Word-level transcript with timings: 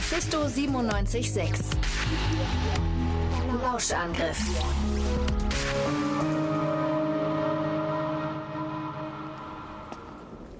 Mephisto 0.00 0.48
976. 0.48 1.52
Lauschangriff. 3.62 4.38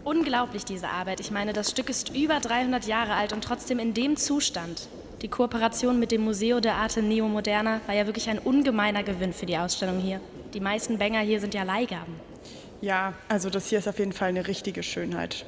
Unglaublich, 0.04 0.66
diese 0.66 0.88
Arbeit. 0.88 1.20
Ich 1.20 1.30
meine, 1.30 1.54
das 1.54 1.70
Stück 1.70 1.88
ist 1.88 2.14
über 2.14 2.38
300 2.38 2.84
Jahre 2.84 3.14
alt 3.14 3.32
und 3.32 3.42
trotzdem 3.42 3.78
in 3.78 3.94
dem 3.94 4.18
Zustand. 4.18 4.88
Die 5.22 5.28
Kooperation 5.28 5.98
mit 5.98 6.12
dem 6.12 6.20
Museo 6.20 6.60
der 6.60 6.74
Arte 6.74 7.00
Neo 7.00 7.26
Moderna 7.26 7.80
war 7.86 7.94
ja 7.94 8.04
wirklich 8.04 8.28
ein 8.28 8.38
ungemeiner 8.38 9.02
Gewinn 9.02 9.32
für 9.32 9.46
die 9.46 9.56
Ausstellung 9.56 10.00
hier. 10.00 10.20
Die 10.52 10.60
meisten 10.60 10.98
Bänger 10.98 11.20
hier 11.20 11.40
sind 11.40 11.54
ja 11.54 11.62
Leihgaben. 11.62 12.12
Ja, 12.82 13.14
also 13.30 13.48
das 13.48 13.70
hier 13.70 13.78
ist 13.78 13.88
auf 13.88 13.98
jeden 13.98 14.12
Fall 14.12 14.28
eine 14.28 14.46
richtige 14.46 14.82
Schönheit. 14.82 15.46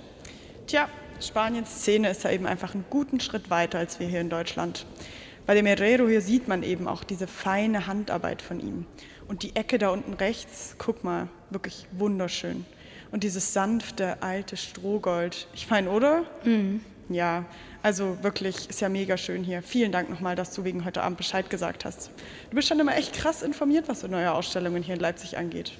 Tja, 0.67 0.89
Spaniens 1.23 1.71
Szene 1.81 2.11
ist 2.11 2.25
da 2.25 2.31
eben 2.31 2.47
einfach 2.47 2.75
einen 2.75 2.85
guten 2.91 3.21
Schritt 3.21 3.49
weiter 3.51 3.79
als 3.79 4.01
wir 4.01 4.09
hier 4.09 4.21
in 4.21 4.31
Deutschland. 4.31 4.87
Bei 5.47 5.55
dem 5.55 5.67
Herrero 5.67 6.09
hier 6.09 6.21
sieht 6.21 6.49
man 6.49 6.63
eben 6.63 6.87
auch 6.87 7.05
diese 7.05 7.27
feine 7.27 7.87
Handarbeit 7.87 8.43
von 8.43 8.61
ihm. 8.61 8.87
Und 9.29 9.43
die 9.43 9.57
Ecke 9.57 9.79
da 9.79 9.91
unten 9.91 10.15
rechts, 10.15 10.77
guck 10.79 11.05
mal, 11.05 11.29
wirklich 11.51 11.87
wunderschön. 11.93 12.65
Und 13.11 13.25
dieses 13.25 13.53
sanfte, 13.53 14.23
alte 14.23 14.57
Strohgold. 14.57 15.49
Ich 15.55 15.71
meine, 15.71 15.91
oder? 15.91 16.25
Mhm. 16.45 16.81
Ja, 17.09 17.45
also 17.83 18.23
wirklich, 18.23 18.71
ist 18.71 18.81
ja 18.81 18.89
mega 18.89 19.17
schön 19.17 19.45
hier. 19.45 19.63
Vielen 19.63 19.93
Dank 19.93 20.09
nochmal, 20.09 20.37
dass 20.37 20.55
du 20.55 20.65
wegen 20.65 20.85
heute 20.85 21.03
Abend 21.03 21.19
Bescheid 21.19 21.51
gesagt 21.51 21.85
hast. 21.85 22.11
Du 22.51 22.57
bist 22.57 22.69
schon 22.69 22.81
immer 22.81 22.97
echt 22.97 23.13
krass 23.15 23.43
informiert, 23.43 23.89
was 23.89 24.01
so 24.01 24.07
neue 24.07 24.33
Ausstellungen 24.33 24.83
hier 24.83 24.95
in 24.95 25.01
Leipzig 25.01 25.37
angeht. 25.37 25.73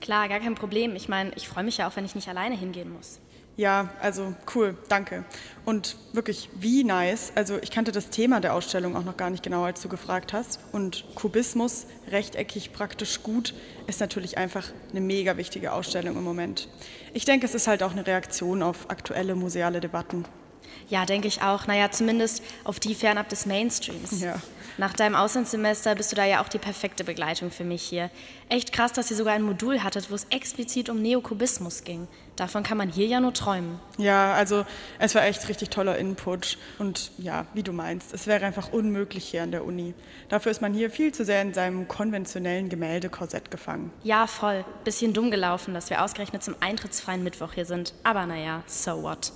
Klar, 0.00 0.28
gar 0.28 0.40
kein 0.40 0.54
Problem. 0.54 0.94
Ich 0.94 1.08
meine, 1.08 1.32
ich 1.34 1.48
freue 1.48 1.64
mich 1.64 1.78
ja 1.78 1.88
auch, 1.88 1.96
wenn 1.96 2.04
ich 2.04 2.14
nicht 2.14 2.28
alleine 2.28 2.56
hingehen 2.56 2.92
muss. 2.92 3.18
Ja, 3.58 3.88
also 4.00 4.34
cool, 4.54 4.76
danke. 4.88 5.24
Und 5.64 5.96
wirklich, 6.12 6.48
wie 6.60 6.84
nice. 6.84 7.32
Also 7.34 7.58
ich 7.60 7.72
kannte 7.72 7.90
das 7.90 8.08
Thema 8.08 8.40
der 8.40 8.54
Ausstellung 8.54 8.94
auch 8.94 9.02
noch 9.02 9.16
gar 9.16 9.30
nicht 9.30 9.42
genau, 9.42 9.64
als 9.64 9.82
du 9.82 9.88
gefragt 9.88 10.32
hast. 10.32 10.60
Und 10.70 11.04
Kubismus, 11.16 11.86
rechteckig, 12.08 12.72
praktisch 12.72 13.20
gut, 13.24 13.54
ist 13.88 13.98
natürlich 13.98 14.38
einfach 14.38 14.68
eine 14.92 15.00
mega 15.00 15.36
wichtige 15.36 15.72
Ausstellung 15.72 16.16
im 16.16 16.22
Moment. 16.22 16.68
Ich 17.14 17.24
denke, 17.24 17.46
es 17.46 17.54
ist 17.56 17.66
halt 17.66 17.82
auch 17.82 17.90
eine 17.90 18.06
Reaktion 18.06 18.62
auf 18.62 18.90
aktuelle 18.90 19.34
museale 19.34 19.80
Debatten. 19.80 20.24
Ja, 20.88 21.04
denke 21.04 21.28
ich 21.28 21.42
auch. 21.42 21.66
Naja, 21.66 21.90
zumindest 21.90 22.42
auf 22.64 22.80
die 22.80 22.94
fernab 22.94 23.28
des 23.28 23.46
Mainstreams. 23.46 24.20
Ja. 24.20 24.40
Nach 24.78 24.92
deinem 24.92 25.16
Auslandssemester 25.16 25.96
bist 25.96 26.12
du 26.12 26.16
da 26.16 26.24
ja 26.24 26.40
auch 26.40 26.48
die 26.48 26.58
perfekte 26.58 27.02
Begleitung 27.02 27.50
für 27.50 27.64
mich 27.64 27.82
hier. 27.82 28.10
Echt 28.48 28.72
krass, 28.72 28.92
dass 28.92 29.10
ihr 29.10 29.16
sogar 29.16 29.34
ein 29.34 29.42
Modul 29.42 29.82
hattet, 29.82 30.08
wo 30.08 30.14
es 30.14 30.28
explizit 30.30 30.88
um 30.88 31.02
Neokubismus 31.02 31.82
ging. 31.82 32.06
Davon 32.36 32.62
kann 32.62 32.78
man 32.78 32.88
hier 32.88 33.08
ja 33.08 33.18
nur 33.18 33.34
träumen. 33.34 33.80
Ja, 33.96 34.32
also 34.34 34.64
es 35.00 35.16
war 35.16 35.24
echt 35.24 35.48
richtig 35.48 35.70
toller 35.70 35.98
Input. 35.98 36.58
Und 36.78 37.10
ja, 37.18 37.46
wie 37.54 37.64
du 37.64 37.72
meinst, 37.72 38.14
es 38.14 38.28
wäre 38.28 38.46
einfach 38.46 38.72
unmöglich 38.72 39.24
hier 39.24 39.42
an 39.42 39.50
der 39.50 39.64
Uni. 39.64 39.94
Dafür 40.28 40.52
ist 40.52 40.62
man 40.62 40.72
hier 40.72 40.90
viel 40.90 41.12
zu 41.12 41.24
sehr 41.24 41.42
in 41.42 41.52
seinem 41.52 41.88
konventionellen 41.88 42.68
Gemäldekorsett 42.68 43.50
gefangen. 43.50 43.90
Ja, 44.04 44.28
voll. 44.28 44.64
Bisschen 44.84 45.12
dumm 45.12 45.32
gelaufen, 45.32 45.74
dass 45.74 45.90
wir 45.90 46.04
ausgerechnet 46.04 46.44
zum 46.44 46.54
eintrittsfreien 46.60 47.24
Mittwoch 47.24 47.52
hier 47.52 47.64
sind. 47.64 47.94
Aber 48.04 48.26
naja, 48.26 48.62
so 48.68 49.02
what. 49.02 49.32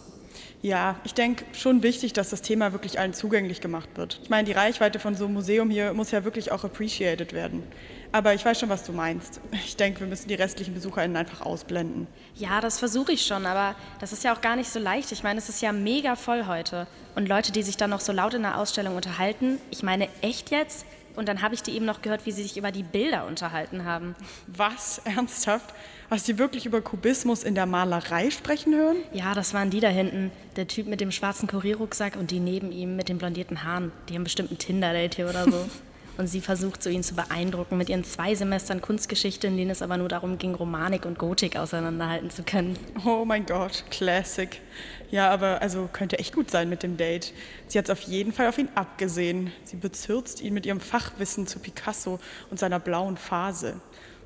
Ja, 0.62 0.94
ich 1.02 1.12
denke 1.12 1.44
schon 1.52 1.82
wichtig, 1.82 2.12
dass 2.12 2.30
das 2.30 2.41
Thema 2.41 2.70
wirklich 2.70 3.00
allen 3.00 3.14
zugänglich 3.14 3.60
gemacht 3.60 3.88
wird. 3.96 4.20
Ich 4.22 4.30
meine, 4.30 4.44
die 4.44 4.52
Reichweite 4.52 5.00
von 5.00 5.16
so 5.16 5.24
einem 5.24 5.34
Museum 5.34 5.70
hier 5.70 5.92
muss 5.92 6.12
ja 6.12 6.22
wirklich 6.22 6.52
auch 6.52 6.62
appreciated 6.62 7.32
werden. 7.32 7.64
Aber 8.12 8.32
ich 8.32 8.44
weiß 8.44 8.60
schon, 8.60 8.68
was 8.68 8.84
du 8.84 8.92
meinst. 8.92 9.40
Ich 9.64 9.77
denke, 9.77 10.00
wir 10.00 10.06
müssen 10.06 10.28
die 10.28 10.34
restlichen 10.34 10.74
BesucherInnen 10.74 11.16
einfach 11.16 11.40
ausblenden. 11.40 12.06
Ja, 12.36 12.60
das 12.60 12.78
versuche 12.78 13.10
ich 13.10 13.27
schon, 13.27 13.44
aber 13.44 13.74
das 14.00 14.12
ist 14.12 14.22
ja 14.22 14.33
auch 14.34 14.40
gar 14.40 14.55
nicht 14.55 14.70
so 14.70 14.78
leicht. 14.78 15.10
Ich 15.10 15.24
meine, 15.24 15.38
es 15.38 15.48
ist 15.48 15.62
ja 15.62 15.72
mega 15.72 16.14
voll 16.14 16.46
heute. 16.46 16.86
Und 17.16 17.28
Leute, 17.28 17.50
die 17.50 17.62
sich 17.64 17.77
dann 17.77 17.90
noch 17.90 18.00
so 18.00 18.12
laut 18.12 18.34
in 18.34 18.42
der 18.42 18.58
Ausstellung 18.58 18.94
unterhalten, 18.94 19.58
ich 19.70 19.83
meine, 19.83 20.08
echt 20.20 20.52
jetzt? 20.52 20.86
Und 21.16 21.28
dann 21.28 21.42
habe 21.42 21.55
ich 21.55 21.62
die 21.62 21.72
eben 21.72 21.84
noch 21.84 22.02
gehört, 22.02 22.27
wie 22.27 22.32
sie 22.32 22.42
sich 22.42 22.56
über 22.56 22.73
die 22.73 22.83
Bilder 22.83 23.27
unterhalten 23.27 23.84
haben. 23.84 24.14
Was? 24.46 24.98
Ernsthaft? 25.05 25.74
Hast 26.11 26.28
du 26.28 26.39
wirklich 26.39 26.67
über 26.67 26.80
Kubismus 26.80 27.42
in 27.42 27.55
der 27.55 27.67
Malerei 27.67 28.30
sprechen 28.30 28.74
hören? 28.74 28.96
Ja, 29.12 29.34
das 29.34 29.55
waren 29.55 29.70
die 29.70 29.80
da 29.80 29.89
hinten. 29.89 30.30
Der 30.56 30.68
Typ 30.68 30.86
mit 30.86 31.01
dem 31.01 31.11
schwarzen 31.11 31.48
Kurierrucksack 31.48 32.17
und 32.17 32.30
die 32.30 32.40
neben 32.40 32.72
ihm 32.72 32.96
mit 32.96 33.08
den 33.08 33.18
blondierten 33.18 33.64
Haaren. 33.64 33.92
Die 34.08 34.14
haben 34.14 34.24
bestimmt 34.24 34.51
ein 34.51 34.58
Tinder-Date 34.58 35.14
hier 35.14 35.28
oder 35.28 35.45
so. 35.45 35.67
und 36.18 36.27
sie 36.27 36.40
versucht 36.40 36.83
so 36.83 36.90
ihn 36.90 37.02
zu 37.02 37.14
beeindrucken 37.14 37.77
mit 37.78 37.89
ihren 37.89 38.05
zwei 38.05 38.34
Semestern 38.34 38.80
Kunstgeschichte, 38.80 39.46
in 39.46 39.56
denen 39.56 39.70
es 39.70 39.83
aber 39.83 39.96
nur 39.96 40.08
darum 40.08 40.39
ging, 40.39 40.55
Romanik 40.55 41.06
und 41.06 41.18
Gotik 41.18 41.56
auseinanderhalten 41.56 42.30
zu 42.30 42.42
können. 42.42 42.77
Oh 43.05 43.24
mein 43.24 43.46
Gott, 43.46 43.84
Classic. 43.90 44.61
Ja, 45.11 45.30
aber 45.30 45.61
also 45.62 45.89
könnte 45.92 46.18
echt 46.18 46.34
gut 46.34 46.51
sein 46.51 46.68
mit 46.68 46.83
dem 46.83 46.96
Date. 46.96 47.33
Sie 47.68 47.78
hat 47.78 47.86
es 47.86 47.90
auf 47.90 48.02
jeden 48.02 48.33
Fall 48.33 48.48
auf 48.48 48.58
ihn 48.58 48.68
abgesehen. 48.74 49.52
Sie 49.64 49.77
bezirzt 49.77 50.40
ihn 50.40 50.55
mit 50.55 50.67
ihrem 50.67 50.80
Fachwissen 50.80 51.46
zu 51.46 51.58
Picasso 51.58 52.18
und 52.51 52.58
seiner 52.58 52.78
blauen 52.78 53.17
Phase. 53.17 53.80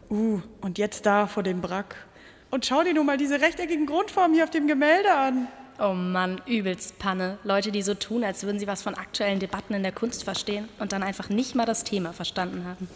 Uh, 0.08 0.40
und 0.60 0.78
jetzt 0.78 1.06
da 1.06 1.26
vor 1.26 1.42
dem 1.42 1.60
Brack. 1.60 1.96
Und 2.50 2.64
schau 2.64 2.82
dir 2.84 2.94
nur 2.94 3.04
mal 3.04 3.16
diese 3.16 3.40
rechteckigen 3.40 3.86
Grundformen 3.86 4.34
hier 4.34 4.44
auf 4.44 4.50
dem 4.50 4.68
Gemälde 4.68 5.12
an. 5.12 5.48
Oh 5.78 5.92
Mann, 5.92 6.40
übelst 6.46 6.98
Panne. 6.98 7.38
Leute, 7.44 7.70
die 7.70 7.82
so 7.82 7.92
tun, 7.92 8.24
als 8.24 8.44
würden 8.44 8.58
sie 8.58 8.66
was 8.66 8.82
von 8.82 8.94
aktuellen 8.94 9.40
Debatten 9.40 9.74
in 9.74 9.82
der 9.82 9.92
Kunst 9.92 10.24
verstehen 10.24 10.68
und 10.78 10.92
dann 10.92 11.02
einfach 11.02 11.28
nicht 11.28 11.54
mal 11.54 11.66
das 11.66 11.84
Thema 11.84 12.14
verstanden 12.14 12.64
haben. 12.64 12.88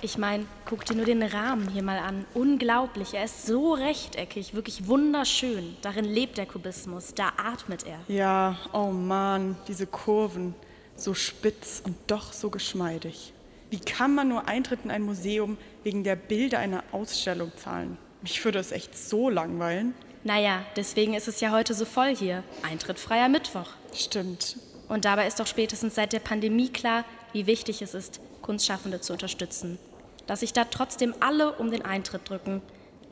Ich 0.00 0.16
meine, 0.16 0.46
guck 0.64 0.86
dir 0.86 0.94
nur 0.94 1.04
den 1.04 1.22
Rahmen 1.22 1.68
hier 1.68 1.82
mal 1.82 1.98
an. 1.98 2.24
Unglaublich, 2.32 3.12
er 3.12 3.24
ist 3.24 3.46
so 3.46 3.74
rechteckig, 3.74 4.54
wirklich 4.54 4.86
wunderschön. 4.86 5.76
Darin 5.82 6.06
lebt 6.06 6.38
der 6.38 6.46
Kubismus, 6.46 7.12
da 7.14 7.32
atmet 7.36 7.84
er. 7.86 7.98
Ja, 8.08 8.56
oh 8.72 8.90
Mann, 8.92 9.56
diese 9.68 9.86
Kurven, 9.86 10.54
so 10.96 11.12
spitz 11.12 11.82
und 11.84 11.96
doch 12.06 12.32
so 12.32 12.48
geschmeidig. 12.48 13.34
Wie 13.68 13.80
kann 13.80 14.14
man 14.14 14.28
nur 14.28 14.48
Eintritt 14.48 14.80
in 14.84 14.90
ein 14.90 15.02
Museum 15.02 15.58
wegen 15.82 16.02
der 16.02 16.16
Bilder 16.16 16.60
einer 16.60 16.82
Ausstellung 16.92 17.52
zahlen? 17.56 17.98
Mich 18.22 18.42
würde 18.44 18.58
es 18.58 18.72
echt 18.72 18.96
so 18.96 19.28
langweilen. 19.28 19.94
Naja, 20.26 20.64
deswegen 20.74 21.14
ist 21.14 21.28
es 21.28 21.40
ja 21.40 21.52
heute 21.52 21.72
so 21.72 21.84
voll 21.84 22.12
hier. 22.16 22.42
Eintritt 22.68 22.98
freier 22.98 23.28
Mittwoch. 23.28 23.68
Stimmt. 23.94 24.56
Und 24.88 25.04
dabei 25.04 25.28
ist 25.28 25.38
doch 25.38 25.46
spätestens 25.46 25.94
seit 25.94 26.12
der 26.12 26.18
Pandemie 26.18 26.68
klar, 26.68 27.04
wie 27.32 27.46
wichtig 27.46 27.80
es 27.80 27.94
ist, 27.94 28.18
Kunstschaffende 28.42 29.00
zu 29.00 29.12
unterstützen. 29.12 29.78
Dass 30.26 30.40
sich 30.40 30.52
da 30.52 30.64
trotzdem 30.64 31.14
alle 31.20 31.52
um 31.52 31.70
den 31.70 31.84
Eintritt 31.84 32.28
drücken. 32.28 32.60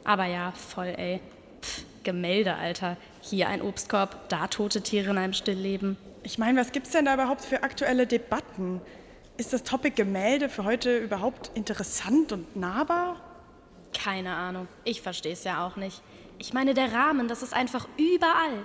Aber 0.02 0.24
ja, 0.24 0.50
voll 0.56 0.88
ey. 0.88 1.20
Pff, 1.62 1.84
Gemälde, 2.02 2.56
Alter. 2.56 2.96
Hier 3.20 3.46
ein 3.46 3.62
Obstkorb, 3.62 4.28
da 4.28 4.48
tote 4.48 4.82
Tiere 4.82 5.10
in 5.10 5.18
einem 5.18 5.34
Stillleben. 5.34 5.96
Ich 6.24 6.38
meine, 6.38 6.60
was 6.60 6.72
gibt's 6.72 6.90
denn 6.90 7.04
da 7.04 7.14
überhaupt 7.14 7.44
für 7.44 7.62
aktuelle 7.62 8.08
Debatten? 8.08 8.80
Ist 9.36 9.52
das 9.52 9.62
Topic 9.62 9.94
Gemälde 9.94 10.48
für 10.48 10.64
heute 10.64 10.98
überhaupt 10.98 11.52
interessant 11.54 12.32
und 12.32 12.56
nahbar? 12.56 13.20
Keine 13.96 14.34
Ahnung. 14.34 14.66
Ich 14.82 15.00
verstehe 15.00 15.34
es 15.34 15.44
ja 15.44 15.64
auch 15.64 15.76
nicht. 15.76 16.02
Ich 16.38 16.52
meine, 16.52 16.74
der 16.74 16.92
Rahmen, 16.92 17.28
das 17.28 17.42
ist 17.42 17.54
einfach 17.54 17.88
überall. 17.96 18.64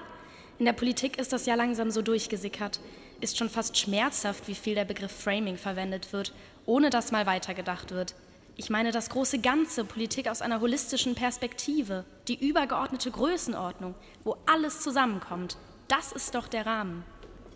In 0.57 0.65
der 0.65 0.73
Politik 0.73 1.17
ist 1.17 1.31
das 1.33 1.45
ja 1.45 1.55
langsam 1.55 1.91
so 1.91 2.01
durchgesickert. 2.01 2.79
Ist 3.21 3.37
schon 3.37 3.49
fast 3.49 3.77
schmerzhaft, 3.77 4.47
wie 4.47 4.55
viel 4.55 4.75
der 4.75 4.85
Begriff 4.85 5.11
Framing 5.11 5.57
verwendet 5.57 6.11
wird, 6.13 6.33
ohne 6.65 6.89
dass 6.89 7.11
mal 7.11 7.25
weitergedacht 7.25 7.91
wird. 7.91 8.15
Ich 8.55 8.69
meine 8.69 8.91
das 8.91 9.09
große 9.09 9.39
Ganze, 9.39 9.85
Politik 9.85 10.27
aus 10.27 10.41
einer 10.41 10.59
holistischen 10.59 11.15
Perspektive, 11.15 12.05
die 12.27 12.45
übergeordnete 12.45 13.11
Größenordnung, 13.11 13.95
wo 14.23 14.35
alles 14.45 14.81
zusammenkommt. 14.81 15.57
Das 15.87 16.11
ist 16.11 16.35
doch 16.35 16.47
der 16.47 16.65
Rahmen. 16.65 17.05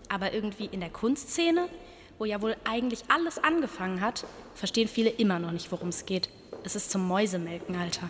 Aber 0.10 0.34
irgendwie 0.34 0.66
in 0.66 0.80
der 0.80 0.90
Kunstszene 0.90 1.68
wo 2.18 2.26
ja 2.26 2.42
wohl 2.42 2.56
eigentlich 2.64 3.04
alles 3.08 3.38
angefangen 3.44 4.02
hat, 4.02 4.26
verstehen 4.56 4.88
viele 4.88 5.10
immer 5.10 5.40
noch 5.40 5.52
nicht, 5.52 5.72
worum 5.72 5.90
es 5.90 6.06
geht. 6.06 6.30
Es 6.64 6.76
ist 6.76 6.92
zum 6.92 7.08
Mäusemelken, 7.08 7.76
Alter. 7.76 8.08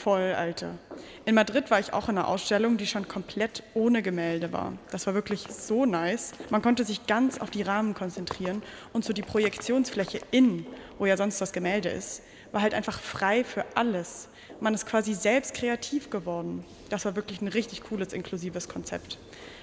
Voll, 0.00 0.32
Alter. 0.32 0.78
In 1.26 1.34
Madrid 1.34 1.70
war 1.70 1.78
ich 1.78 1.92
auch 1.92 2.08
in 2.08 2.16
einer 2.16 2.26
Ausstellung, 2.26 2.78
die 2.78 2.86
schon 2.86 3.06
komplett 3.06 3.62
ohne 3.74 4.00
Gemälde 4.00 4.50
war. 4.50 4.72
Das 4.90 5.06
war 5.06 5.12
wirklich 5.12 5.42
so 5.50 5.84
nice. 5.84 6.32
Man 6.48 6.62
konnte 6.62 6.86
sich 6.86 7.06
ganz 7.06 7.36
auf 7.38 7.50
die 7.50 7.60
Rahmen 7.60 7.92
konzentrieren 7.92 8.62
und 8.94 9.04
so 9.04 9.12
die 9.12 9.20
Projektionsfläche 9.20 10.20
innen, 10.30 10.64
wo 10.98 11.04
ja 11.04 11.18
sonst 11.18 11.38
das 11.38 11.52
Gemälde 11.52 11.90
ist, 11.90 12.22
war 12.50 12.62
halt 12.62 12.72
einfach 12.72 12.98
frei 12.98 13.44
für 13.44 13.66
alles. 13.74 14.28
Man 14.58 14.72
ist 14.72 14.86
quasi 14.86 15.12
selbst 15.12 15.52
kreativ 15.52 16.08
geworden. 16.08 16.64
Das 16.88 17.04
war 17.04 17.14
wirklich 17.14 17.42
ein 17.42 17.48
richtig 17.48 17.82
cooles, 17.82 18.14
inklusives 18.14 18.70
Konzept. 18.70 19.18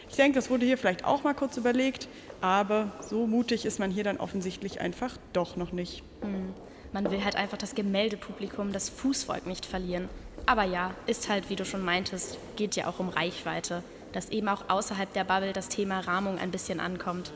Ich 0.07 0.17
denke, 0.17 0.35
das 0.35 0.51
wurde 0.51 0.67
hier 0.67 0.77
vielleicht 0.77 1.03
auch 1.03 1.23
mal 1.23 1.33
kurz 1.33 1.57
überlegt, 1.57 2.07
aber 2.41 2.91
so 3.09 3.25
mutig 3.25 3.65
ist 3.65 3.79
man 3.79 3.89
hier 3.89 4.03
dann 4.03 4.17
offensichtlich 4.17 4.81
einfach 4.81 5.17
doch 5.33 5.55
noch 5.55 5.71
nicht. 5.71 6.03
Mhm. 6.23 6.53
Man 6.93 7.11
will 7.11 7.23
halt 7.23 7.35
einfach 7.35 7.57
das 7.57 7.75
Gemäldepublikum, 7.75 8.71
das 8.71 8.89
Fußvolk 8.89 9.45
nicht 9.45 9.65
verlieren. 9.65 10.09
Aber 10.47 10.63
ja, 10.63 10.95
ist 11.05 11.29
halt, 11.29 11.51
wie 11.51 11.55
du 11.55 11.65
schon 11.65 11.85
meintest, 11.85 12.39
geht 12.55 12.75
ja 12.75 12.87
auch 12.87 12.97
um 12.97 13.09
Reichweite, 13.09 13.83
dass 14.13 14.29
eben 14.29 14.47
auch 14.47 14.67
außerhalb 14.69 15.13
der 15.13 15.23
Bubble 15.23 15.53
das 15.53 15.69
Thema 15.69 15.99
Rahmung 15.99 16.39
ein 16.39 16.49
bisschen 16.49 16.79
ankommt. 16.79 17.31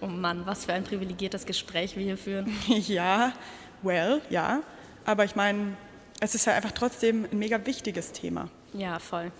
Oh 0.00 0.06
Mann, 0.06 0.46
was 0.46 0.66
für 0.66 0.72
ein 0.72 0.84
privilegiertes 0.84 1.44
Gespräch 1.44 1.96
wir 1.96 2.04
hier 2.04 2.16
führen. 2.18 2.56
Ja, 2.68 3.32
well, 3.82 4.20
ja. 4.30 4.60
Aber 5.04 5.24
ich 5.24 5.34
meine, 5.34 5.76
es 6.20 6.36
ist 6.36 6.44
ja 6.44 6.54
einfach 6.54 6.70
trotzdem 6.70 7.26
ein 7.32 7.38
mega 7.40 7.66
wichtiges 7.66 8.12
Thema. 8.12 8.48
Ja, 8.72 9.00
voll 9.00 9.32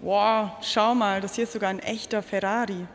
wow, 0.00 0.50
schau 0.62 0.94
mal, 0.94 1.20
das 1.20 1.34
hier 1.34 1.44
ist 1.44 1.52
sogar 1.52 1.70
ein 1.70 1.80
echter 1.80 2.22
Ferrari. 2.22 2.86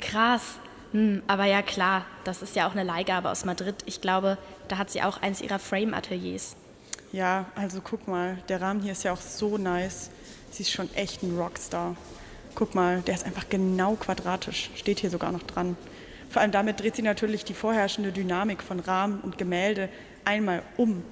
Krass. 0.00 0.58
Hm, 0.92 1.22
aber 1.26 1.44
ja 1.44 1.60
klar, 1.60 2.06
das 2.24 2.40
ist 2.40 2.56
ja 2.56 2.66
auch 2.66 2.72
eine 2.72 2.84
Leihgabe 2.84 3.30
aus 3.30 3.44
Madrid. 3.44 3.74
Ich 3.84 4.00
glaube, 4.00 4.38
da 4.68 4.78
hat 4.78 4.90
sie 4.90 5.02
auch 5.02 5.20
eins 5.20 5.42
ihrer 5.42 5.58
Frame-Ateliers. 5.58 6.56
Ja, 7.10 7.46
also 7.54 7.80
guck 7.82 8.06
mal, 8.06 8.36
der 8.48 8.60
Rahmen 8.60 8.82
hier 8.82 8.92
ist 8.92 9.02
ja 9.02 9.12
auch 9.12 9.20
so 9.20 9.56
nice. 9.56 10.10
Sie 10.50 10.62
ist 10.62 10.70
schon 10.70 10.92
echt 10.94 11.22
ein 11.22 11.38
Rockstar. 11.38 11.96
Guck 12.54 12.74
mal, 12.74 13.00
der 13.00 13.14
ist 13.14 13.24
einfach 13.24 13.48
genau 13.48 13.94
quadratisch. 13.94 14.70
Steht 14.74 15.00
hier 15.00 15.08
sogar 15.08 15.32
noch 15.32 15.42
dran. 15.42 15.76
Vor 16.28 16.42
allem 16.42 16.52
damit 16.52 16.80
dreht 16.80 16.96
sie 16.96 17.02
natürlich 17.02 17.44
die 17.44 17.54
vorherrschende 17.54 18.12
Dynamik 18.12 18.62
von 18.62 18.80
Rahmen 18.80 19.20
und 19.20 19.38
Gemälde 19.38 19.88
einmal 20.26 20.62
um. 20.76 21.02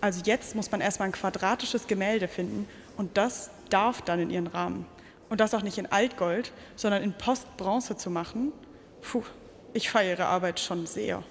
Also 0.00 0.22
jetzt 0.24 0.56
muss 0.56 0.72
man 0.72 0.80
erstmal 0.80 1.08
ein 1.08 1.12
quadratisches 1.12 1.86
Gemälde 1.86 2.26
finden 2.26 2.68
und 2.96 3.16
das 3.16 3.50
darf 3.70 4.02
dann 4.02 4.18
in 4.18 4.30
ihren 4.30 4.48
Rahmen. 4.48 4.86
Und 5.28 5.40
das 5.40 5.54
auch 5.54 5.62
nicht 5.62 5.78
in 5.78 5.86
Altgold, 5.86 6.52
sondern 6.74 7.02
in 7.02 7.12
Postbronze 7.12 7.96
zu 7.96 8.10
machen. 8.10 8.52
Puh, 9.02 9.22
ich 9.72 9.88
feiere 9.88 10.10
ihre 10.10 10.26
Arbeit 10.26 10.58
schon 10.58 10.86
sehr. 10.86 11.22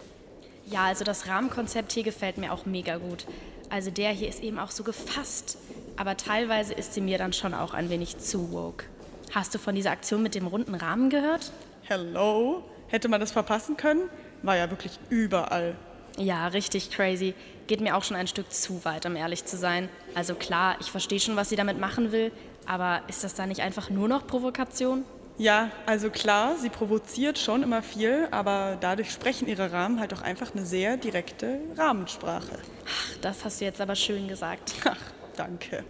Ja, 0.65 0.85
also 0.85 1.03
das 1.03 1.27
Rahmenkonzept 1.27 1.91
hier 1.91 2.03
gefällt 2.03 2.37
mir 2.37 2.53
auch 2.53 2.65
mega 2.65 2.97
gut. 2.97 3.25
Also 3.73 3.89
der 3.89 4.11
hier 4.11 4.29
ist 4.29 4.43
eben 4.43 4.59
auch 4.59 4.69
so 4.69 4.83
gefasst. 4.83 5.57
Aber 5.97 6.15
teilweise 6.15 6.75
ist 6.75 6.93
sie 6.93 7.01
mir 7.01 7.17
dann 7.17 7.33
schon 7.33 7.55
auch 7.55 7.73
ein 7.73 7.89
wenig 7.89 8.19
zu 8.19 8.51
woke. 8.51 8.85
Hast 9.31 9.55
du 9.55 9.57
von 9.57 9.73
dieser 9.73 9.89
Aktion 9.89 10.21
mit 10.21 10.35
dem 10.35 10.45
runden 10.45 10.75
Rahmen 10.75 11.09
gehört? 11.09 11.51
Hello? 11.81 12.63
Hätte 12.89 13.09
man 13.09 13.19
das 13.19 13.31
verpassen 13.31 13.75
können? 13.75 14.11
War 14.43 14.57
ja 14.57 14.69
wirklich 14.69 14.99
überall. 15.09 15.75
Ja, 16.17 16.49
richtig 16.49 16.91
crazy. 16.91 17.33
Geht 17.65 17.81
mir 17.81 17.97
auch 17.97 18.03
schon 18.03 18.15
ein 18.15 18.27
Stück 18.27 18.53
zu 18.53 18.85
weit, 18.85 19.07
um 19.07 19.15
ehrlich 19.15 19.45
zu 19.45 19.57
sein. 19.57 19.89
Also 20.13 20.35
klar, 20.35 20.75
ich 20.79 20.91
verstehe 20.91 21.19
schon, 21.19 21.35
was 21.35 21.49
sie 21.49 21.55
damit 21.55 21.79
machen 21.79 22.11
will, 22.11 22.31
aber 22.67 23.01
ist 23.07 23.23
das 23.23 23.33
da 23.33 23.47
nicht 23.47 23.61
einfach 23.61 23.89
nur 23.89 24.07
noch 24.07 24.27
Provokation? 24.27 25.03
Ja, 25.37 25.71
also 25.87 26.11
klar, 26.11 26.57
sie 26.57 26.69
provoziert 26.69 27.39
schon 27.39 27.63
immer 27.63 27.81
viel, 27.81 28.27
aber 28.29 28.77
dadurch 28.79 29.11
sprechen 29.11 29.47
ihre 29.47 29.71
Rahmen 29.71 29.99
halt 29.99 30.13
auch 30.13 30.21
einfach 30.21 30.53
eine 30.53 30.63
sehr 30.63 30.95
direkte 30.95 31.59
Rahmensprache. 31.75 32.59
Ach, 32.85 33.17
das 33.21 33.43
hast 33.43 33.59
du 33.59 33.65
jetzt 33.65 33.81
aber 33.81 33.95
schön 33.95 34.27
gesagt. 34.27 34.75
Ach, 34.85 34.99
danke. 35.35 35.83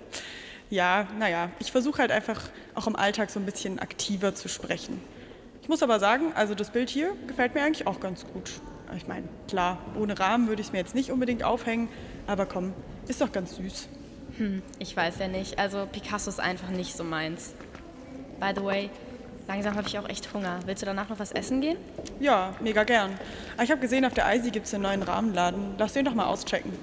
Ja, 0.69 1.07
naja, 1.19 1.50
ich 1.60 1.72
versuche 1.72 2.00
halt 2.00 2.12
einfach 2.12 2.42
auch 2.74 2.88
im 2.88 2.95
Alltag 2.95 3.30
so 3.30 3.40
ein 3.40 3.45
bisschen 3.45 3.80
aktiver 3.80 4.34
zu 4.34 4.48
sprechen. 4.48 5.01
Ich 5.62 5.68
muss 5.68 5.84
aber 5.84 6.00
sagen, 6.00 6.31
also 6.36 6.56
das 6.56 6.72
Bild 6.72 6.90
hier 6.90 7.13
gefällt 7.28 7.54
mir 7.54 7.63
eigentlich 7.63 7.86
auch 7.86 8.00
ganz 8.00 8.25
gut. 8.25 8.50
Ich 8.95 9.07
meine, 9.07 9.28
klar, 9.48 9.78
ohne 10.00 10.18
Rahmen 10.18 10.48
würde 10.48 10.62
ich 10.62 10.68
es 10.68 10.74
mir 10.74 10.80
jetzt 10.80 10.95
nicht 10.95 11.12
unbedingt 11.12 11.44
aufhängen, 11.44 11.90
aber 12.28 12.45
komm, 12.45 12.74
ist 13.07 13.22
doch 13.22 13.31
ganz 13.31 13.56
süß. 13.56 13.90
Hm, 14.38 14.62
ich 14.80 14.95
weiß 14.95 15.19
ja 15.19 15.28
nicht. 15.28 15.60
Also 15.60 15.88
Picasso 15.92 16.30
ist 16.30 16.40
einfach 16.40 16.69
nicht 16.69 16.95
so 16.95 17.04
meins. 17.04 17.54
By 18.40 18.51
the 18.56 18.63
way, 18.63 18.90
langsam 19.48 19.75
habe 19.75 19.88
ich 19.88 19.98
auch 19.98 20.07
echt 20.07 20.34
Hunger. 20.34 20.60
Willst 20.66 20.81
du 20.81 20.86
danach 20.86 21.10
noch 21.10 21.19
was 21.19 21.31
essen 21.31 21.62
gehen? 21.62 21.78
Ja, 22.19 22.54
mega 22.60 22.84
gern. 22.84 23.12
Ich 23.62 23.72
habe 23.72 23.81
gesehen, 23.81 24.06
auf 24.06 24.13
der 24.13 24.25
Eisi 24.25 24.51
gibt 24.51 24.68
es 24.68 24.74
einen 24.74 24.84
neuen 24.84 25.04
Rahmenladen. 25.04 25.75
Lass 25.78 25.94
den 25.94 26.06
doch 26.06 26.13
mal 26.13 26.25
auschecken. 26.25 26.74